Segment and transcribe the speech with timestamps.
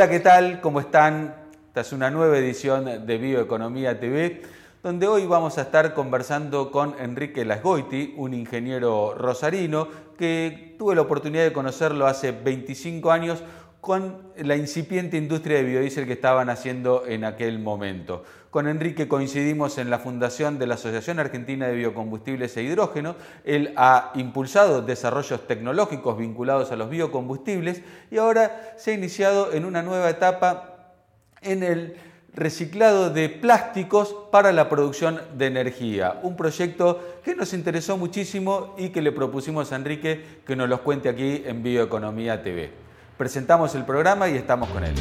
[0.00, 0.62] Hola, ¿qué tal?
[0.62, 1.34] ¿Cómo están?
[1.66, 4.40] Esta es una nueva edición de Bioeconomía TV,
[4.82, 11.02] donde hoy vamos a estar conversando con Enrique Lasgoiti, un ingeniero rosarino que tuve la
[11.02, 13.42] oportunidad de conocerlo hace 25 años
[13.82, 18.24] con la incipiente industria de biodiesel que estaban haciendo en aquel momento.
[18.50, 23.14] Con Enrique coincidimos en la fundación de la Asociación Argentina de Biocombustibles e Hidrógeno.
[23.44, 29.64] Él ha impulsado desarrollos tecnológicos vinculados a los biocombustibles y ahora se ha iniciado en
[29.64, 30.94] una nueva etapa
[31.42, 31.96] en el
[32.34, 36.18] reciclado de plásticos para la producción de energía.
[36.22, 40.80] Un proyecto que nos interesó muchísimo y que le propusimos a Enrique que nos los
[40.80, 44.94] cuente aquí en Bioeconomía TV presentamos el programa y estamos con él.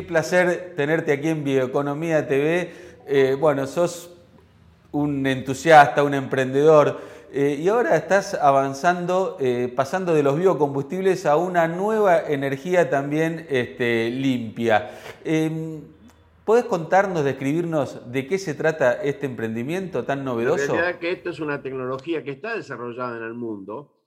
[0.00, 2.72] Qué placer tenerte aquí en Bioeconomía TV.
[3.06, 4.10] Eh, bueno, sos
[4.92, 6.98] un entusiasta, un emprendedor.
[7.30, 13.46] Eh, y ahora estás avanzando, eh, pasando de los biocombustibles a una nueva energía también
[13.50, 14.90] este, limpia.
[15.22, 15.82] Em,
[16.46, 20.68] ¿Puedes contarnos, describirnos de qué se trata este emprendimiento tan novedoso?
[20.68, 23.99] La realidad que esto es una tecnología que está desarrollada en el mundo,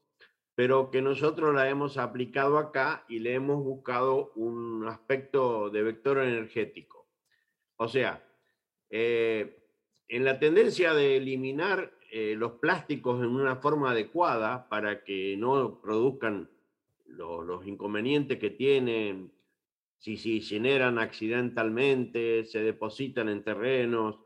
[0.56, 6.20] pero que nosotros la hemos aplicado acá y le hemos buscado un aspecto de vector
[6.20, 7.08] energético.
[7.78, 8.24] O sea,
[8.90, 9.64] eh,
[10.08, 15.82] en la tendencia de eliminar eh, los plásticos en una forma adecuada para que no
[15.82, 16.50] produzcan
[17.06, 19.32] los, los inconvenientes que tienen
[20.04, 24.20] si se generan accidentalmente, se depositan en terrenos.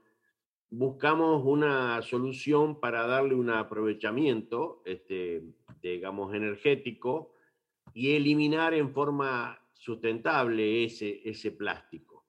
[0.71, 5.43] Buscamos una solución para darle un aprovechamiento, este,
[5.81, 7.33] digamos, energético
[7.93, 12.25] y eliminar en forma sustentable ese, ese plástico.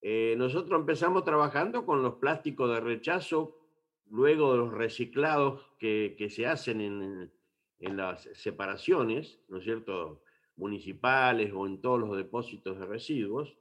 [0.00, 3.58] Eh, nosotros empezamos trabajando con los plásticos de rechazo,
[4.06, 7.32] luego de los reciclados que, que se hacen en,
[7.80, 10.22] en las separaciones, ¿no es cierto?
[10.58, 13.56] municipales o en todos los depósitos de residuos,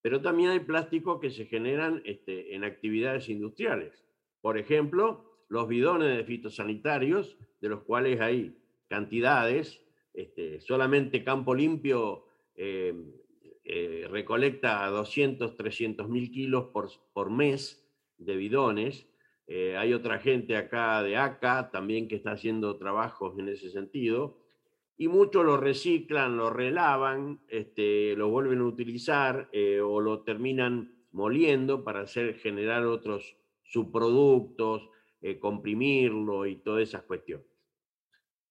[0.00, 4.06] pero también hay plásticos que se generan este, en actividades industriales.
[4.40, 8.56] Por ejemplo, los bidones de fitosanitarios, de los cuales hay
[8.88, 9.82] cantidades,
[10.12, 12.94] este, solamente Campo Limpio eh,
[13.64, 17.84] eh, recolecta 200, 300 mil kilos por, por, mes
[18.18, 19.08] de bidones.
[19.46, 24.44] Eh, hay otra gente acá de ACA también que está haciendo trabajos en ese sentido
[24.96, 30.94] y muchos lo reciclan, lo relavan, este, lo vuelven a utilizar eh, o lo terminan
[31.10, 34.88] moliendo para hacer generar otros subproductos,
[35.26, 37.46] eh, comprimirlo y todas esas cuestiones.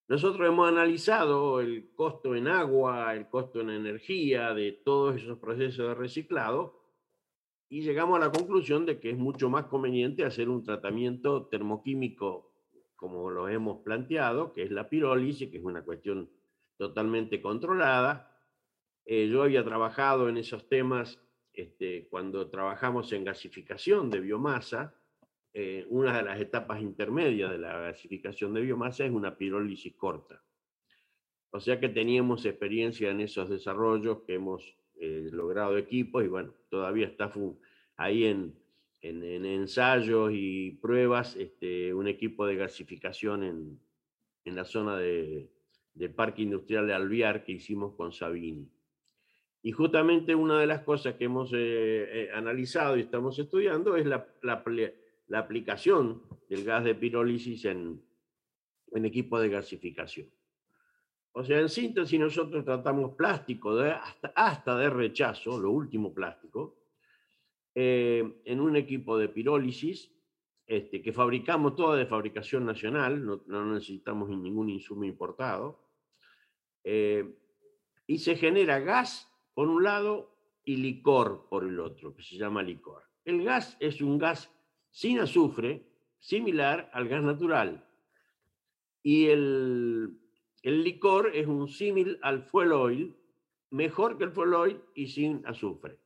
[0.07, 5.89] Nosotros hemos analizado el costo en agua, el costo en energía de todos esos procesos
[5.89, 6.81] de reciclado
[7.69, 12.51] y llegamos a la conclusión de que es mucho más conveniente hacer un tratamiento termoquímico
[12.95, 16.31] como lo hemos planteado, que es la pirólisis, que es una cuestión
[16.77, 18.35] totalmente controlada.
[19.05, 21.21] Eh, yo había trabajado en esos temas
[21.53, 24.95] este, cuando trabajamos en gasificación de biomasa.
[25.55, 30.43] Eh, una de las etapas intermedias de la gasificación de biomasa es una pirólisis corta.
[31.51, 36.55] O sea que teníamos experiencia en esos desarrollos que hemos eh, logrado equipos y bueno,
[36.69, 37.31] todavía está
[37.97, 38.55] ahí en,
[39.01, 43.79] en, ensayos y pruebas este, un equipo de gasificación en,
[44.45, 45.51] en la zona de,
[45.93, 48.67] del Parque Industrial de Alviar que hicimos con Sabini.
[49.61, 54.27] Y justamente una de las cosas que hemos eh, analizado y estamos estudiando es la,
[54.41, 54.63] la,
[55.33, 58.01] la, aplicación del gas de pirólisis en,
[58.91, 60.29] en equipos de gasificación.
[61.33, 66.83] O sea, en síntesis, nosotros tratamos plástico hasta, hasta de rechazo, lo último plástico,
[67.73, 70.11] eh, en un equipo de pirólisis
[70.67, 75.89] este, que fabricamos toda de fabricación nacional, no, no necesitamos ningún insumo importado,
[76.83, 77.35] eh,
[78.05, 82.61] y se genera gas por un lado y licor por el otro, que se llama
[82.61, 83.03] licor.
[83.25, 84.51] El gas es un gas
[84.93, 85.83] sin azufre,
[86.19, 87.83] similar al gas natural.
[89.01, 90.17] Y el,
[90.61, 93.17] el licor es un símil al fuel oil,
[93.71, 95.97] mejor que el fuel oil y sin azufre.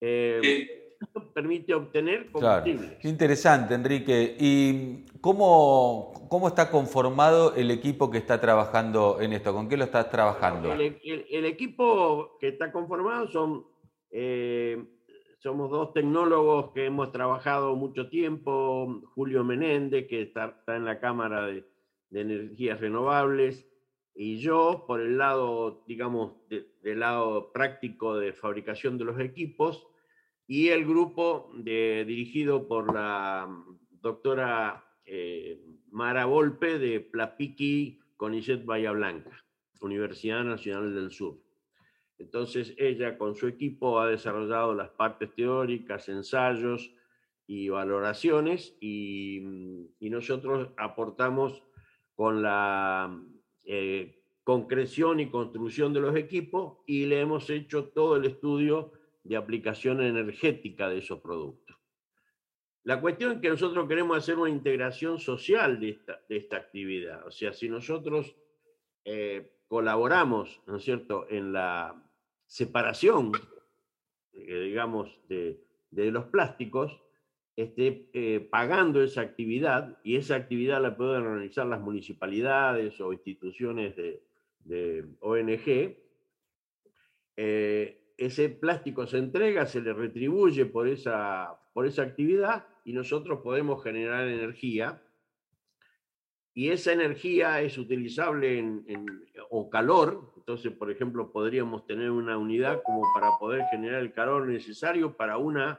[0.00, 0.96] Eh,
[1.34, 2.98] permite obtener combustible.
[3.02, 4.34] Interesante, Enrique.
[4.40, 9.52] ¿Y cómo, cómo está conformado el equipo que está trabajando en esto?
[9.52, 10.72] ¿Con qué lo estás trabajando?
[10.72, 13.66] El, equipo que está conformado son,
[14.10, 14.82] eh,
[15.38, 21.46] somos dos tecnólogos que hemos trabajado mucho tiempo, Julio Menéndez, que está, en la Cámara
[21.46, 21.64] de,
[22.12, 23.68] Energías Renovables,
[24.14, 29.86] y yo por el lado, digamos, del lado práctico de fabricación de los equipos,
[30.46, 33.48] y el grupo dirigido por la
[33.90, 35.60] doctora eh,
[35.90, 39.44] Mara Volpe de Plapiqui Conicet Bahía Blanca,
[39.80, 41.45] Universidad Nacional del Sur.
[42.18, 46.92] Entonces ella con su equipo ha desarrollado las partes teóricas, ensayos
[47.46, 49.42] y valoraciones y,
[50.00, 51.62] nosotros aportamos
[52.14, 53.20] con la
[53.64, 58.92] eh, concreción y construcción de los equipos y le hemos hecho todo el estudio
[59.24, 61.76] de aplicación energética de esos productos.
[62.84, 67.26] La cuestión es que nosotros queremos hacer una integración social de esta, de esta actividad.
[67.26, 68.36] O sea, si nosotros
[69.04, 72.05] eh, colaboramos, ¿no es cierto?, en la
[72.46, 73.32] separación,
[74.32, 77.00] eh, digamos, de, los plásticos,
[77.56, 83.96] esté eh, pagando esa actividad y esa actividad la pueden realizar las municipalidades o instituciones
[83.96, 84.22] de,
[85.20, 85.96] ONG,
[87.36, 93.82] ese plástico se entrega, se le retribuye por esa, por esa actividad y nosotros podemos
[93.82, 95.02] generar energía.
[96.58, 102.82] Y esa energía es utilizable en, o calor, entonces, por ejemplo, podríamos tener una unidad
[102.82, 105.78] como para poder generar el calor necesario para una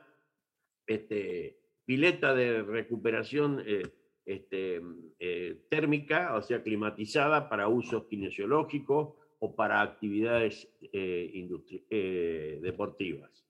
[0.85, 3.91] este, pileta de recuperación eh,
[4.23, 4.79] este,
[5.17, 13.46] eh, térmica, o sea, climatizada para usos kinesiológicos o para actividades eh, deportivas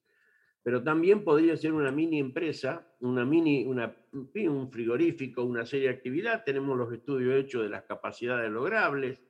[0.68, 6.44] pero también podría ser una mini empresa, una mini, un frigorífico, una serie de actividad.
[6.44, 9.24] Tenemos los estudios hechos de las capacidades logrables.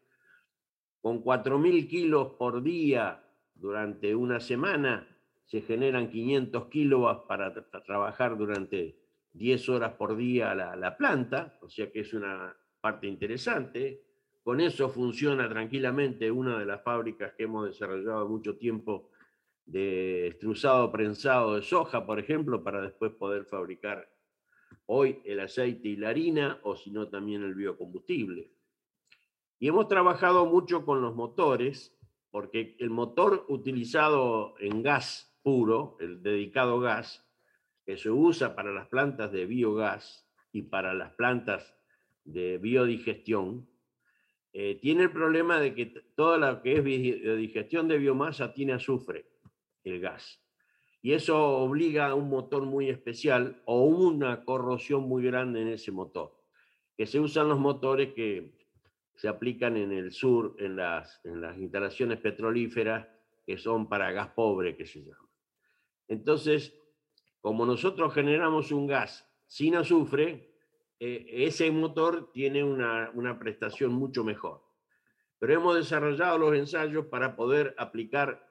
[0.99, 3.23] Con 4.000 kilos por día
[3.53, 7.53] durante una semana se generan 500 kilovatios para
[7.85, 8.97] trabajar durante
[9.33, 14.01] 10 horas por día la, la planta, o sea que es una parte interesante.
[14.41, 19.11] Con eso funciona tranquilamente una de las fábricas que hemos desarrollado mucho tiempo
[19.67, 24.09] de estruzado prensado de soja, por ejemplo, para después poder fabricar
[24.85, 28.49] hoy el aceite y la harina, o si no también el biocombustible.
[29.59, 31.93] Y hemos trabajado mucho con los motores,
[32.31, 37.25] porque el motor utilizado en gas puro, el dedicado gas,
[37.85, 41.75] que se usa para las plantas de biogás y para las plantas
[42.23, 43.69] de biodigestión,
[44.53, 45.85] eh, tiene el problema de que
[46.15, 49.36] toda la que es digestión de biomasa tiene azufre
[49.87, 50.41] el gas.
[51.01, 55.91] Y eso obliga a un motor muy especial o una corrosión muy grande en ese
[55.91, 56.35] motor,
[56.97, 58.57] que se usan los motores que
[59.15, 63.07] se aplican en el sur, en las, en las instalaciones petrolíferas,
[63.45, 65.29] que son para gas pobre, que se llama.
[66.07, 66.77] Entonces,
[67.41, 70.53] como nosotros generamos un gas sin azufre,
[70.99, 74.61] eh, ese motor tiene una, una prestación mucho mejor.
[75.39, 78.47] Pero hemos desarrollado los ensayos para poder aplicar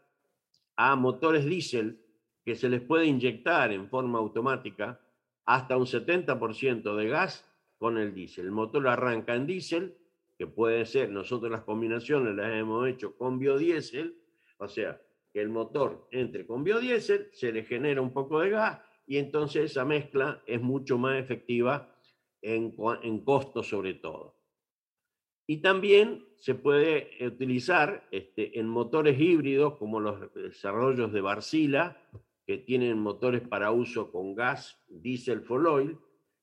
[0.76, 2.00] a motores diésel
[2.44, 5.00] que se les puede inyectar en forma automática
[5.44, 8.46] hasta un 70% de gas con el diésel.
[8.46, 9.96] El motor arranca en diésel,
[10.38, 14.16] que puede ser, nosotros las combinaciones las hemos hecho con biodiesel,
[14.58, 15.00] o sea,
[15.32, 19.70] que el motor entre con biodiesel, se le genera un poco de gas y entonces
[19.70, 21.94] esa mezcla es mucho más efectiva
[22.42, 24.35] en, en costo sobre todo.
[25.46, 31.96] Y también se puede utilizar este, en motores híbridos como los desarrollos de Barcila,
[32.46, 35.98] que tienen motores para uso con gas, diésel, fuel oil.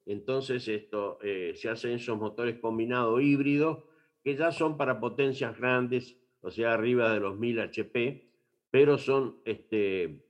[0.06, 3.84] Entonces esto, eh, se hacen esos motores combinados híbridos
[4.24, 8.30] que ya son para potencias grandes, o sea, arriba de los 1000 HP,
[8.70, 10.26] pero son este,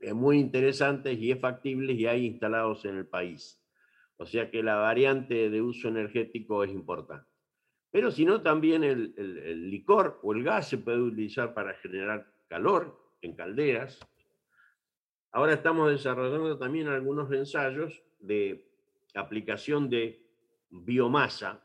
[0.00, 3.60] eh, muy interesantes y es factibles y hay instalados en el país.
[4.16, 7.27] O sea que la variante de uso energético es importante.
[7.90, 12.98] Pero si no, también el, licor o el gas se puede utilizar para generar calor
[13.22, 13.98] en calderas.
[15.32, 18.68] Ahora estamos desarrollando también algunos ensayos de
[19.14, 20.22] aplicación de
[20.70, 21.64] biomasa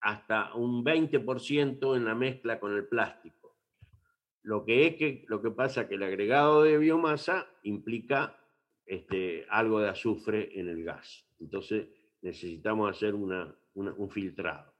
[0.00, 3.56] hasta un 20% en la mezcla con el plástico.
[4.42, 8.36] Lo que es que lo que pasa que el agregado de biomasa implica
[8.86, 11.26] este, algo de azufre en el gas.
[11.38, 11.88] Entonces
[12.22, 14.79] necesitamos hacer un filtrado.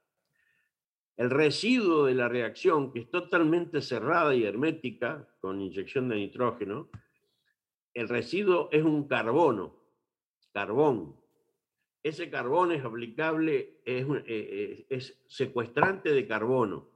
[1.17, 6.89] El residuo de la reacción, que es totalmente cerrada y hermética con inyección de nitrógeno,
[7.93, 9.77] el residuo es un carbono,
[10.53, 11.17] carbón.
[12.03, 16.89] Ese carbón es aplicable, es, eh, eh, es secuestrante de carbono.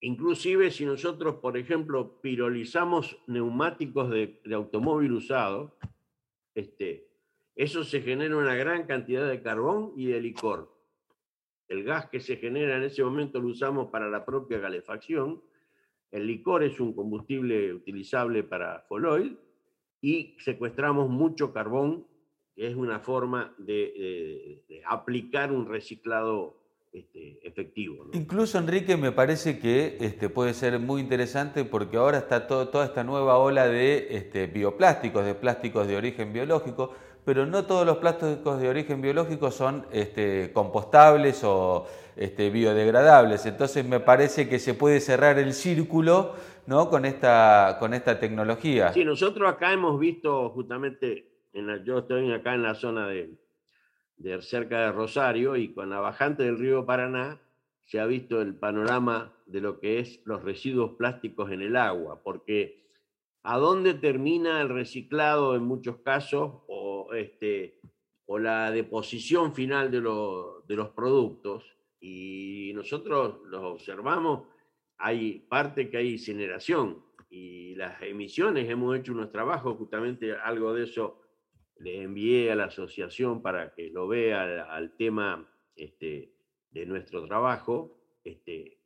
[0.00, 5.78] Inclusive si nosotros, por ejemplo, pirolizamos neumáticos de, automóvil usado,
[6.54, 7.08] este,
[7.56, 10.73] eso se genera una gran cantidad de carbón y de licor
[11.68, 15.42] el gas que se genera en ese momento lo usamos para la propia calefacción.
[16.10, 19.38] El licor es un combustible utilizable para fuel
[20.00, 22.06] y secuestramos mucho carbón,
[22.54, 26.56] que es una forma de, aplicar un reciclado
[26.92, 28.10] este, efectivo.
[28.12, 33.02] Incluso, Enrique, me parece que este, puede ser muy interesante porque ahora está toda esta
[33.02, 36.94] nueva ola de este, bioplásticos, de plásticos de origen biológico,
[37.24, 43.46] pero no todos los plásticos de origen biológico son este, compostables o este, biodegradables.
[43.46, 46.34] Entonces me parece que se puede cerrar el círculo
[46.66, 46.90] ¿no?
[46.90, 48.92] con, esta, con esta tecnología.
[48.92, 53.30] Sí, nosotros acá hemos visto justamente, en yo estoy acá en la zona de,
[54.18, 57.40] de cerca de Rosario y con la bajante del río Paraná
[57.84, 62.22] se ha visto el panorama de lo que es los residuos plásticos en el agua,
[62.22, 62.84] porque
[63.44, 67.78] a dónde termina el reciclado en muchos casos o, este,
[68.26, 71.64] o la deposición final de, de los productos.
[72.00, 74.48] Y nosotros los observamos,
[74.96, 80.84] hay parte que hay incineración y las emisiones, hemos hecho unos trabajos, justamente algo de
[80.84, 81.20] eso
[81.78, 86.32] le envié a la asociación para que lo vea al, tema este,
[86.70, 87.98] de nuestro trabajo.
[88.22, 88.80] Este,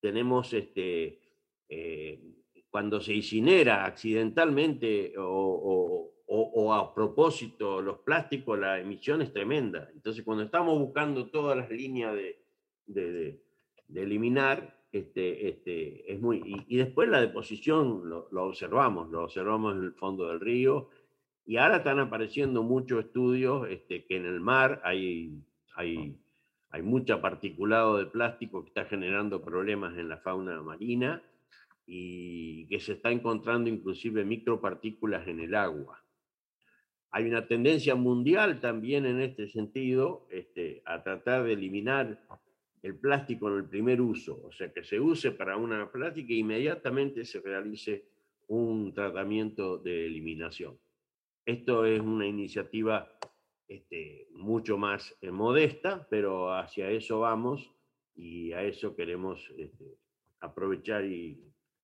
[0.00, 1.20] tenemos este,
[1.68, 2.36] eh,
[2.76, 6.12] cuando se incinera accidentalmente o,
[6.74, 9.88] a propósito los plásticos, la emisión es tremenda.
[9.94, 12.14] Entonces, cuando estamos buscando todas las líneas
[12.86, 13.40] de,
[13.94, 16.42] eliminar, este, este, es muy...
[16.68, 20.90] Y, después la deposición lo, observamos, lo observamos en el fondo del río,
[21.46, 25.42] y ahora están apareciendo muchos estudios este, que en el mar hay,
[25.76, 26.14] hay,
[26.68, 31.22] hay mucha particulado de plástico que está generando problemas en la fauna marina
[31.86, 36.02] y que se está encontrando inclusive micropartículas en el agua.
[37.12, 42.20] Hay una tendencia mundial también en este sentido este, a tratar de eliminar
[42.82, 46.36] el plástico en el primer uso, o sea, que se use para una plástica e
[46.36, 48.08] inmediatamente se realice
[48.48, 50.78] un tratamiento de eliminación.
[51.44, 53.08] Esto es una iniciativa
[53.68, 57.72] este, mucho más eh, modesta, pero hacia eso vamos
[58.14, 59.98] y a eso queremos este,
[60.40, 61.40] aprovechar y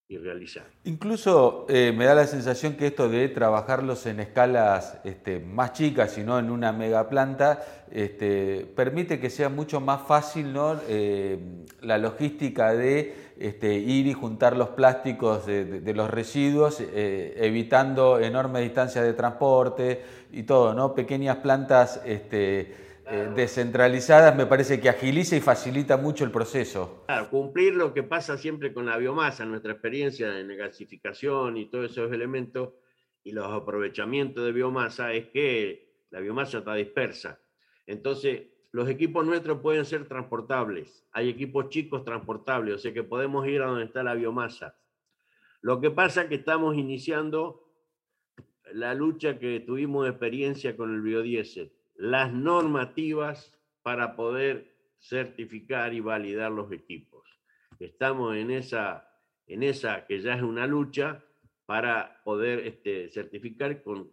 [0.08, 0.64] realizar.
[0.84, 6.18] Incluso eh, me da la sensación que esto de trabajarlos en escalas este, más chicas
[6.18, 10.54] y no en una mega planta este, permite que sea mucho más fácil.
[10.88, 11.38] Eh,
[11.82, 18.62] la logística de este, ir y juntar los plásticos de, los residuos, eh, evitando enormes
[18.62, 20.94] distancias de transporte y todo, ¿no?
[20.94, 22.00] pequeñas plantas.
[22.04, 27.04] Este, eh, descentralizadas me parece que agiliza y facilita mucho el proceso.
[27.06, 31.90] Claro, cumplir lo que pasa siempre con la biomasa, nuestra experiencia en gasificación y todos
[31.90, 32.70] esos elementos
[33.22, 37.38] y los aprovechamientos de biomasa es que la biomasa está dispersa.
[37.86, 41.04] Entonces, los equipos nuestros pueden ser transportables.
[41.12, 44.78] Hay equipos chicos transportables, o sea que podemos ir a donde está la biomasa.
[45.60, 47.68] Lo que pasa es que estamos iniciando
[48.72, 56.00] la lucha que tuvimos de experiencia con el biodiesel las normativas para poder certificar y
[56.00, 57.28] validar los equipos.
[57.78, 59.08] Estamos en esa,
[59.46, 61.24] en esa que ya es una lucha
[61.66, 64.10] para poder este, certificar con,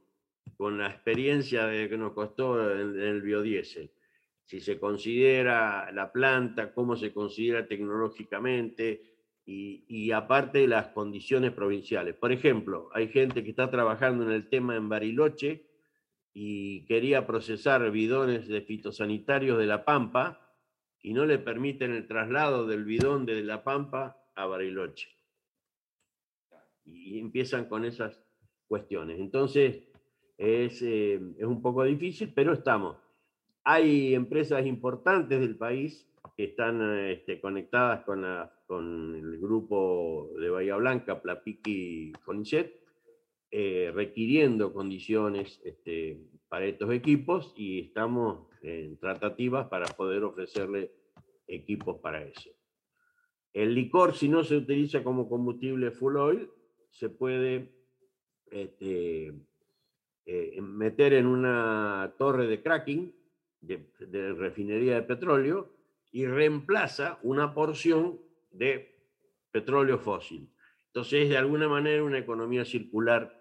[0.58, 3.92] con la experiencia de que nos costó el, el biodiesel.
[4.44, 9.04] Si se considera la planta, cómo se considera tecnológicamente
[9.46, 12.16] y, y aparte las condiciones provinciales.
[12.16, 15.69] Por ejemplo, hay gente que está trabajando en el tema en Bariloche
[16.41, 20.39] y quería procesar bidones de fitosanitarios de La Pampa
[21.01, 25.10] y no le permiten el traslado del bidón de La Pampa a Bariloche.
[26.86, 28.24] Y empiezan con esas
[28.69, 29.19] cuestiones.
[29.19, 29.84] Entonces,
[30.38, 32.96] es, eh, es un poco difícil, pero estamos.
[33.65, 40.50] Hay empresas importantes del país que están este, conectadas con, la, con el grupo de
[40.50, 42.79] Bahía Blanca, Plapiqui Conicet,
[43.51, 50.91] eh, requiriendo condiciones este, para estos equipos y estamos en tratativas para poder ofrecerle
[51.48, 52.51] equipos para eso.
[53.53, 56.50] El licor, si no se utiliza como combustible full oil,
[56.91, 57.74] se puede
[58.51, 59.34] este,
[60.25, 63.15] eh, meter en una torre de cracking
[63.62, 65.74] de, de, refinería de petróleo
[66.12, 68.20] y reemplaza una porción
[68.51, 68.96] de
[69.51, 70.50] petróleo fósil.
[70.88, 73.38] Entonces, de alguna manera, una economía circular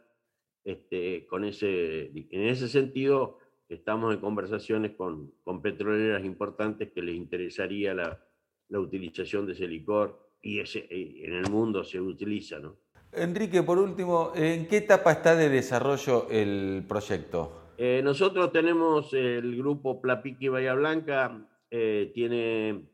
[0.68, 3.38] este, con ese, en ese sentido,
[3.70, 8.22] estamos en conversaciones con, con petroleras importantes que les interesaría la,
[8.68, 12.58] la utilización de ese licor y ese, en el mundo se utiliza.
[12.58, 12.76] ¿no?
[13.12, 17.72] Enrique, por último, ¿en qué etapa está de desarrollo el proyecto?
[17.78, 22.90] Eh, nosotros tenemos el grupo Plapiqui Bahía Blanca, eh, tiene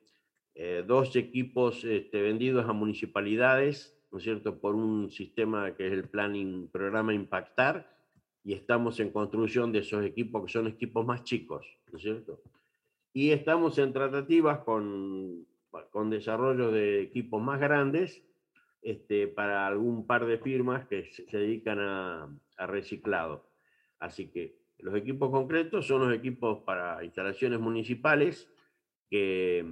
[0.54, 5.92] eh, dos equipos este, vendidos a municipalidades ¿no es cierto?, por un sistema que es
[5.92, 7.98] el planning, programa Impactar,
[8.44, 12.40] y estamos en construcción de esos equipos que son equipos más chicos, ¿no es cierto?
[13.12, 15.44] Y estamos en tratativas con,
[15.90, 18.22] con desarrollo de equipos más grandes
[18.82, 23.50] este, para algún par de firmas que se, dedican a, a reciclado.
[23.98, 28.48] Así que los equipos concretos son los equipos para instalaciones municipales
[29.10, 29.66] que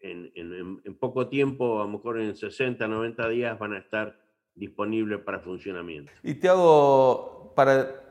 [0.00, 4.16] en, poco tiempo, a lo mejor en 60, 90 días, van a estar
[4.54, 6.10] disponibles para funcionamiento.
[6.22, 8.02] Y te hago, para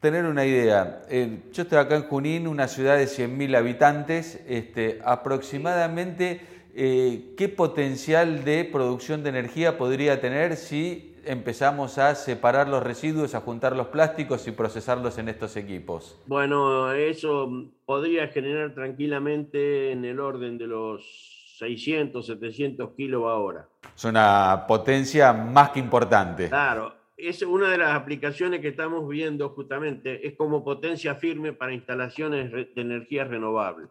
[0.00, 5.00] tener una idea, eh, yo estoy acá en Junín, una ciudad de 100.000 habitantes, este,
[5.04, 6.40] aproximadamente,
[6.74, 13.34] eh, ¿qué potencial de producción de energía podría tener si empezamos a separar los residuos,
[13.34, 16.20] a juntar los plásticos y procesarlos en estos equipos?
[16.26, 17.50] Bueno, eso
[17.84, 23.68] podría generar tranquilamente en el orden de los 600, 700 kilos hora.
[23.94, 26.48] Es una potencia más que importante.
[26.48, 31.72] Claro, es una de las aplicaciones que estamos viendo justamente, es como potencia firme para
[31.72, 33.88] instalaciones de energías renovables.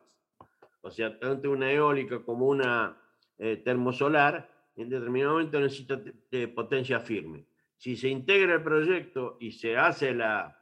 [0.81, 2.95] O sea, tanto una eólica como una
[3.37, 5.99] eh, termosolar en determinado momento necesita
[6.31, 7.45] de potencia firme.
[7.77, 10.57] Si se integra el proyecto y se hace la,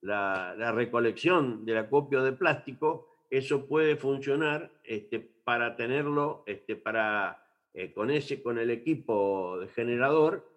[0.00, 7.92] la, recolección del acopio de plástico, eso puede funcionar este, para tenerlo, este, para, eh,
[7.92, 10.50] con, ese, con el equipo de generador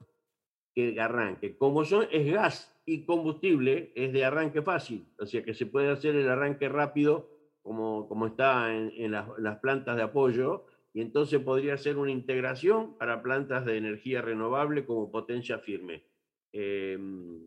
[0.73, 1.57] que arranque.
[1.57, 5.89] Como son, es gas y combustible, es de arranque fácil, o sea que se puede
[5.89, 7.29] hacer el arranque rápido
[7.61, 12.11] como, como está en, en las, las plantas de apoyo, y entonces podría ser una
[12.11, 16.03] integración para plantas de energía renovable como potencia firme,
[16.51, 17.39] em,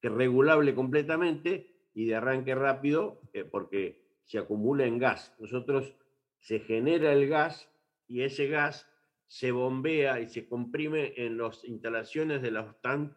[0.00, 5.34] que regulable completamente y de arranque rápido eh, porque se acumula en gas.
[5.38, 5.94] Nosotros
[6.38, 7.68] se genera el gas
[8.06, 8.88] y ese gas
[9.26, 12.66] se bombea y se comprime en las instalaciones de los,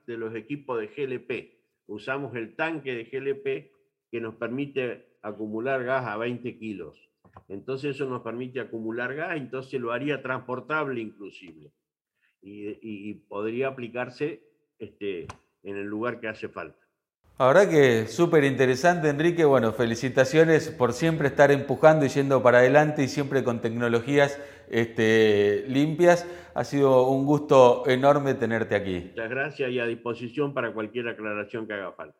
[0.07, 1.59] de los equipos de GLP.
[1.87, 3.71] Usamos el tanque de GLP
[4.09, 7.09] que nos permite acumular gas a 20 kilos.
[7.47, 11.71] Entonces eso nos permite acumular gas, entonces lo haría transportable inclusive.
[12.41, 14.43] Y, podría aplicarse
[14.77, 15.25] este,
[15.63, 16.85] en el lugar que hace falta.
[17.37, 19.43] Ahora que súper interesante, Enrique.
[19.43, 25.65] Bueno, felicitaciones por siempre estar empujando y yendo para adelante y siempre con tecnologías este,
[25.67, 26.25] limpias.
[26.53, 29.09] Ha sido un gusto enorme tenerte aquí.
[29.09, 32.17] Muchas gracias y a disposición para cualquier aclaración que haga falta.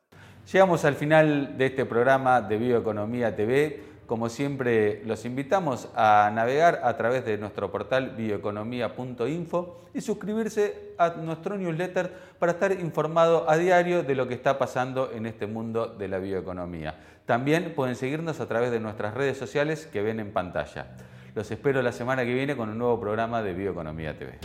[0.51, 3.94] Llegamos al final de este programa de Bioeconomía TV.
[4.05, 11.09] Como siempre, los invitamos a navegar a través de nuestro portal bioeconomía.info y suscribirse a
[11.09, 15.87] nuestro newsletter para estar informado a diario de lo que está pasando en este mundo
[15.87, 16.99] de la bioeconomía.
[17.25, 20.85] También pueden seguirnos a través de nuestras redes sociales que ven en pantalla.
[21.33, 24.37] Los espero la semana que viene con un nuevo programa de Bioeconomía TV.